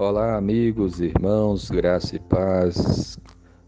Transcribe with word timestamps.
Olá, 0.00 0.36
amigos, 0.36 1.00
irmãos, 1.00 1.68
graça 1.68 2.14
e 2.14 2.20
paz. 2.20 3.18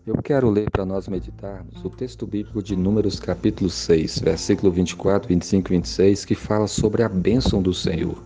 Eu 0.06 0.14
quero 0.22 0.48
ler 0.48 0.70
para 0.70 0.84
nós 0.84 1.08
meditarmos 1.08 1.84
o 1.84 1.90
texto 1.90 2.24
bíblico 2.24 2.62
de 2.62 2.76
Números, 2.76 3.18
capítulo 3.18 3.68
6, 3.68 4.20
versículo 4.20 4.70
24, 4.70 5.28
25 5.28 5.72
e 5.72 5.76
26, 5.78 6.24
que 6.24 6.36
fala 6.36 6.68
sobre 6.68 7.02
a 7.02 7.08
bênção 7.08 7.60
do 7.60 7.74
Senhor. 7.74 8.22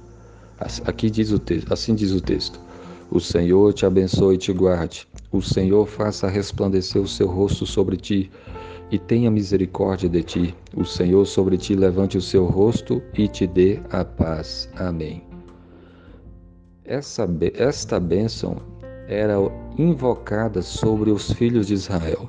Aqui 0.84 1.08
diz 1.08 1.32
o 1.32 1.38
texto, 1.38 1.72
assim 1.72 1.94
diz 1.94 2.12
o 2.12 2.20
texto: 2.20 2.60
O 3.10 3.18
Senhor 3.18 3.72
te 3.72 3.86
abençoe 3.86 4.34
e 4.34 4.38
te 4.38 4.52
guarde. 4.52 5.08
O 5.32 5.40
Senhor 5.40 5.86
faça 5.86 6.28
resplandecer 6.28 7.00
o 7.00 7.08
seu 7.08 7.26
rosto 7.26 7.64
sobre 7.64 7.96
ti 7.96 8.30
e 8.90 8.98
tenha 8.98 9.30
misericórdia 9.30 10.10
de 10.10 10.22
ti. 10.22 10.54
O 10.76 10.84
Senhor 10.84 11.24
sobre 11.24 11.56
ti 11.56 11.74
levante 11.74 12.18
o 12.18 12.22
seu 12.22 12.44
rosto 12.44 13.02
e 13.16 13.26
te 13.26 13.46
dê 13.46 13.80
a 13.88 14.04
paz. 14.04 14.68
Amém. 14.76 15.33
Essa, 16.86 17.26
esta 17.54 17.98
bênção 17.98 18.56
era 19.08 19.36
invocada 19.78 20.60
sobre 20.60 21.10
os 21.10 21.32
filhos 21.32 21.68
de 21.68 21.72
Israel. 21.72 22.28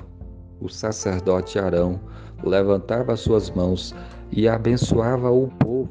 O 0.58 0.70
sacerdote 0.70 1.58
Arão 1.58 2.00
levantava 2.42 3.14
suas 3.16 3.50
mãos 3.50 3.94
e 4.32 4.48
abençoava 4.48 5.30
o 5.30 5.48
povo, 5.48 5.90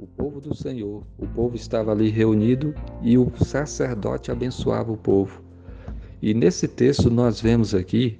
o 0.00 0.06
povo 0.06 0.40
do 0.40 0.54
Senhor. 0.54 1.02
O 1.18 1.26
povo 1.26 1.54
estava 1.54 1.92
ali 1.92 2.08
reunido 2.08 2.74
e 3.02 3.18
o 3.18 3.30
sacerdote 3.44 4.32
abençoava 4.32 4.90
o 4.90 4.96
povo. 4.96 5.42
E 6.22 6.32
nesse 6.32 6.66
texto 6.66 7.10
nós 7.10 7.42
vemos 7.42 7.74
aqui 7.74 8.18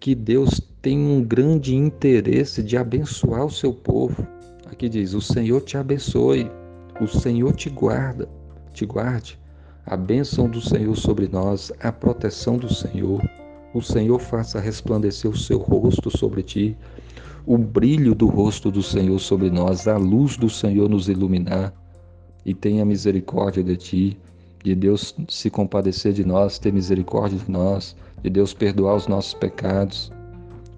que 0.00 0.14
Deus 0.14 0.62
tem 0.80 0.98
um 0.98 1.22
grande 1.22 1.76
interesse 1.76 2.62
de 2.62 2.78
abençoar 2.78 3.44
o 3.44 3.50
seu 3.50 3.74
povo. 3.74 4.26
Aqui 4.64 4.88
diz: 4.88 5.12
O 5.12 5.20
Senhor 5.20 5.60
te 5.60 5.76
abençoe, 5.76 6.50
o 6.98 7.06
Senhor 7.06 7.54
te 7.54 7.68
guarda 7.68 8.37
te 8.78 8.86
guarde. 8.86 9.38
A 9.84 9.96
bênção 9.96 10.48
do 10.48 10.60
Senhor 10.60 10.96
sobre 10.96 11.28
nós, 11.28 11.72
a 11.80 11.90
proteção 11.90 12.56
do 12.56 12.72
Senhor. 12.72 13.20
O 13.74 13.82
Senhor 13.82 14.20
faça 14.20 14.60
resplandecer 14.60 15.30
o 15.30 15.36
seu 15.36 15.58
rosto 15.58 16.16
sobre 16.16 16.42
ti, 16.42 16.76
o 17.44 17.58
brilho 17.58 18.14
do 18.14 18.26
rosto 18.26 18.70
do 18.70 18.82
Senhor 18.82 19.18
sobre 19.18 19.50
nós, 19.50 19.88
a 19.88 19.96
luz 19.96 20.36
do 20.36 20.48
Senhor 20.48 20.88
nos 20.88 21.08
iluminar 21.08 21.72
e 22.44 22.54
tenha 22.54 22.84
misericórdia 22.84 23.64
de 23.64 23.76
ti, 23.76 24.18
de 24.62 24.74
Deus 24.74 25.14
se 25.28 25.50
compadecer 25.50 26.12
de 26.12 26.24
nós, 26.24 26.58
ter 26.58 26.72
misericórdia 26.72 27.38
de 27.38 27.50
nós, 27.50 27.96
de 28.22 28.30
Deus 28.30 28.54
perdoar 28.54 28.96
os 28.96 29.08
nossos 29.08 29.34
pecados. 29.34 30.12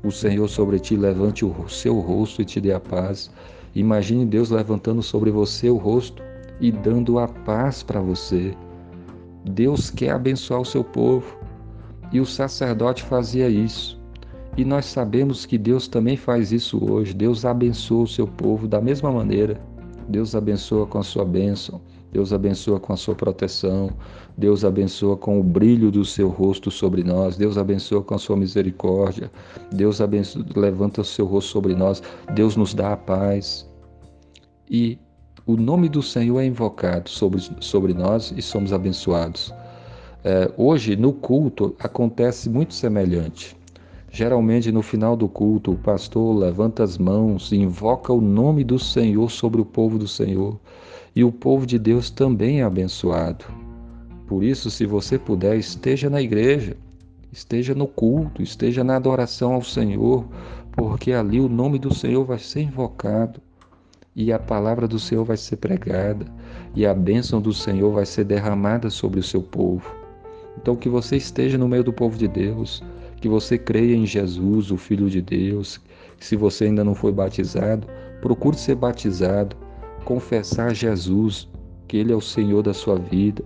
O 0.02 0.10
Senhor 0.10 0.48
sobre 0.48 0.78
ti 0.78 0.96
levante 0.96 1.44
o 1.44 1.68
seu 1.68 1.98
rosto 1.98 2.40
e 2.40 2.44
te 2.44 2.60
dê 2.60 2.72
a 2.72 2.80
paz. 2.80 3.30
Imagine 3.74 4.24
Deus 4.24 4.50
levantando 4.50 5.02
sobre 5.02 5.30
você 5.30 5.68
o 5.68 5.76
rosto 5.76 6.29
e 6.60 6.70
dando 6.70 7.18
a 7.18 7.26
paz 7.26 7.82
para 7.82 8.00
você. 8.00 8.54
Deus 9.44 9.90
quer 9.90 10.10
abençoar 10.10 10.60
o 10.60 10.64
seu 10.64 10.84
povo 10.84 11.38
e 12.12 12.20
o 12.20 12.26
sacerdote 12.26 13.02
fazia 13.02 13.48
isso. 13.48 13.98
E 14.56 14.64
nós 14.64 14.84
sabemos 14.84 15.46
que 15.46 15.56
Deus 15.56 15.88
também 15.88 16.16
faz 16.16 16.52
isso 16.52 16.84
hoje. 16.84 17.14
Deus 17.14 17.44
abençoa 17.44 18.02
o 18.02 18.08
seu 18.08 18.26
povo 18.26 18.66
da 18.66 18.80
mesma 18.80 19.10
maneira. 19.10 19.60
Deus 20.08 20.34
abençoa 20.34 20.86
com 20.86 20.98
a 20.98 21.02
sua 21.02 21.24
bênção. 21.24 21.80
Deus 22.12 22.32
abençoa 22.32 22.80
com 22.80 22.92
a 22.92 22.96
sua 22.96 23.14
proteção. 23.14 23.90
Deus 24.36 24.64
abençoa 24.64 25.16
com 25.16 25.38
o 25.38 25.42
brilho 25.42 25.90
do 25.90 26.04
seu 26.04 26.28
rosto 26.28 26.70
sobre 26.70 27.04
nós. 27.04 27.36
Deus 27.36 27.56
abençoa 27.56 28.02
com 28.02 28.14
a 28.14 28.18
sua 28.18 28.36
misericórdia. 28.36 29.30
Deus 29.72 30.00
abençoa, 30.00 30.44
levanta 30.56 31.02
o 31.02 31.04
seu 31.04 31.26
rosto 31.26 31.52
sobre 31.52 31.74
nós. 31.74 32.02
Deus 32.34 32.56
nos 32.56 32.74
dá 32.74 32.92
a 32.92 32.96
paz. 32.96 33.70
E 34.68 34.98
o 35.46 35.56
nome 35.56 35.88
do 35.88 36.02
Senhor 36.02 36.38
é 36.40 36.46
invocado 36.46 37.08
sobre, 37.08 37.40
sobre 37.60 37.94
nós 37.94 38.32
e 38.36 38.42
somos 38.42 38.72
abençoados. 38.72 39.52
É, 40.22 40.52
hoje, 40.56 40.96
no 40.96 41.12
culto, 41.12 41.74
acontece 41.78 42.50
muito 42.50 42.74
semelhante. 42.74 43.56
Geralmente, 44.12 44.70
no 44.70 44.82
final 44.82 45.16
do 45.16 45.28
culto, 45.28 45.72
o 45.72 45.78
pastor 45.78 46.36
levanta 46.36 46.82
as 46.82 46.98
mãos 46.98 47.52
e 47.52 47.56
invoca 47.56 48.12
o 48.12 48.20
nome 48.20 48.64
do 48.64 48.78
Senhor 48.78 49.30
sobre 49.30 49.60
o 49.60 49.64
povo 49.64 49.98
do 49.98 50.06
Senhor. 50.06 50.58
E 51.16 51.24
o 51.24 51.32
povo 51.32 51.64
de 51.64 51.78
Deus 51.78 52.10
também 52.10 52.60
é 52.60 52.64
abençoado. 52.64 53.44
Por 54.26 54.44
isso, 54.44 54.70
se 54.70 54.84
você 54.84 55.18
puder, 55.18 55.56
esteja 55.56 56.10
na 56.10 56.20
igreja, 56.20 56.76
esteja 57.32 57.74
no 57.74 57.86
culto, 57.86 58.42
esteja 58.42 58.84
na 58.84 58.96
adoração 58.96 59.54
ao 59.54 59.62
Senhor, 59.62 60.24
porque 60.72 61.12
ali 61.12 61.40
o 61.40 61.48
nome 61.48 61.78
do 61.78 61.94
Senhor 61.94 62.24
vai 62.24 62.38
ser 62.38 62.62
invocado 62.62 63.40
e 64.14 64.32
a 64.32 64.38
palavra 64.38 64.88
do 64.88 64.98
Senhor 64.98 65.24
vai 65.24 65.36
ser 65.36 65.56
pregada 65.56 66.26
e 66.74 66.84
a 66.84 66.94
bênção 66.94 67.40
do 67.40 67.52
Senhor 67.52 67.92
vai 67.92 68.06
ser 68.06 68.24
derramada 68.24 68.90
sobre 68.90 69.20
o 69.20 69.22
seu 69.22 69.42
povo. 69.42 69.94
Então, 70.56 70.76
que 70.76 70.88
você 70.88 71.16
esteja 71.16 71.56
no 71.56 71.68
meio 71.68 71.84
do 71.84 71.92
povo 71.92 72.18
de 72.18 72.26
Deus, 72.26 72.82
que 73.20 73.28
você 73.28 73.56
creia 73.56 73.96
em 73.96 74.06
Jesus, 74.06 74.70
o 74.70 74.76
Filho 74.76 75.08
de 75.08 75.22
Deus, 75.22 75.80
se 76.18 76.36
você 76.36 76.64
ainda 76.64 76.84
não 76.84 76.94
foi 76.94 77.12
batizado, 77.12 77.86
procure 78.20 78.56
ser 78.56 78.74
batizado, 78.74 79.56
confessar 80.04 80.74
Jesus, 80.74 81.48
que 81.86 81.96
Ele 81.96 82.12
é 82.12 82.16
o 82.16 82.20
Senhor 82.20 82.62
da 82.62 82.74
sua 82.74 82.96
vida, 82.96 83.44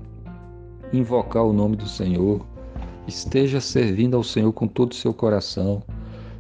invocar 0.93 1.45
o 1.45 1.53
nome 1.53 1.77
do 1.77 1.89
Senhor, 1.89 2.45
esteja 3.07 3.61
servindo 3.61 4.17
ao 4.17 4.25
Senhor 4.25 4.53
com 4.53 4.67
todo 4.67 4.93
o 4.93 4.97
seu 4.97 5.13
coração 5.13 5.83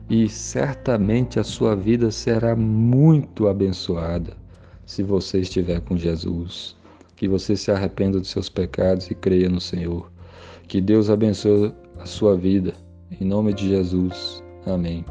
e 0.08 0.28
certamente 0.28 1.40
a 1.40 1.44
sua 1.44 1.74
vida 1.74 2.10
será 2.10 2.54
muito 2.54 3.48
abençoada 3.48 4.36
se 4.84 5.02
você 5.02 5.40
estiver 5.40 5.80
com 5.80 5.96
Jesus. 5.96 6.76
Que 7.16 7.28
você 7.28 7.56
se 7.56 7.70
arrependa 7.70 8.18
dos 8.18 8.28
seus 8.28 8.48
pecados 8.48 9.10
e 9.10 9.14
creia 9.14 9.48
no 9.48 9.60
Senhor. 9.60 10.10
Que 10.68 10.80
Deus 10.80 11.08
abençoe 11.08 11.72
a 11.98 12.06
sua 12.06 12.36
vida. 12.36 12.74
Em 13.20 13.24
nome 13.24 13.54
de 13.54 13.68
Jesus. 13.68 14.42
Amém. 14.66 15.04